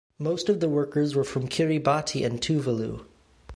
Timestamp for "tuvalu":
2.41-3.05